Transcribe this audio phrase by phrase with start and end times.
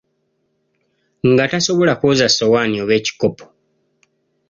[1.29, 3.45] Nga tasobola kwoza ssowaani oba ekikopo.